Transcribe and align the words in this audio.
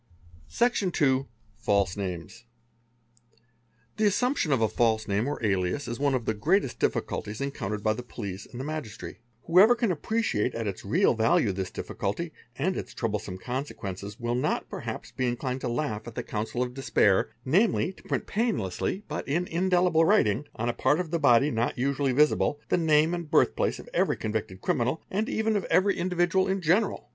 Section 0.47 0.91
iii—False 0.99 1.95
Names. 1.95 2.45
The 3.97 4.07
assumption 4.07 4.51
of 4.51 4.59
a 4.59 4.67
false 4.67 5.07
name 5.07 5.27
or 5.27 5.37
alias 5.45 5.87
is 5.87 5.99
one 5.99 6.15
of 6.15 6.25
the 6.25 6.33
greatest 6.33 6.79
diff 6.79 6.93
culties 6.93 7.39
encountered 7.39 7.83
by 7.83 7.93
the 7.93 8.01
police 8.01 8.47
and 8.47 8.59
the 8.59 8.63
magistracy; 8.65 9.19
whoever 9.43 9.75
¢a 9.75 9.91
appreciate 9.91 10.55
at 10.55 10.65
its 10.65 10.83
real 10.83 11.13
value 11.13 11.51
this 11.51 11.69
difficulty 11.69 12.33
and 12.55 12.75
its 12.75 12.95
troublesome 12.95 13.37
consequence 13.37 14.19
will 14.19 14.33
not 14.33 14.67
perhaps 14.71 15.11
be 15.11 15.27
inclined 15.27 15.61
to 15.61 15.69
laugh 15.69 16.07
at 16.07 16.15
the 16.15 16.23
counsel 16.23 16.63
of 16.63 16.73
despair, 16.73 17.29
namel 17.45 17.95
to 17.95 18.01
print 18.01 18.25
painlessly 18.25 19.03
but 19.07 19.27
in 19.27 19.45
indelible 19.45 20.03
writing, 20.03 20.45
on 20.55 20.67
a 20.67 20.73
part 20.73 20.99
of 20.99 21.11
the 21.11 21.19
body 21.19 21.49
n 21.55 21.73
usually 21.75 22.11
visible, 22.11 22.59
the 22.69 22.75
name 22.77 23.13
and 23.13 23.29
birth 23.29 23.55
place 23.55 23.77
of 23.77 23.87
every 23.93 24.17
convicted 24.17 24.61
criminal, 24.61 25.03
ai 25.11 25.25
even 25.27 25.55
of 25.55 25.63
every 25.65 25.95
individual 25.99 26.47
in 26.47 26.59
general. 26.59 27.07